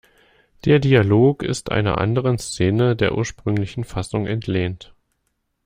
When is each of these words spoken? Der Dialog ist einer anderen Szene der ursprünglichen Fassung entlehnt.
Der 0.65 0.79
Dialog 0.79 1.43
ist 1.43 1.69
einer 1.71 1.99
anderen 1.99 2.39
Szene 2.39 2.95
der 2.95 3.13
ursprünglichen 3.15 3.83
Fassung 3.83 4.25
entlehnt. 4.25 4.95